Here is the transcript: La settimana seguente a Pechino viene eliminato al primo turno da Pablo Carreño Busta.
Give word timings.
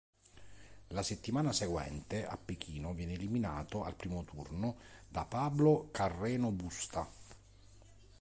La 0.87 1.03
settimana 1.03 1.51
seguente 1.53 2.25
a 2.25 2.35
Pechino 2.35 2.91
viene 2.91 3.13
eliminato 3.13 3.83
al 3.83 3.93
primo 3.93 4.23
turno 4.23 4.77
da 5.07 5.25
Pablo 5.25 5.89
Carreño 5.91 6.49
Busta. 6.49 7.07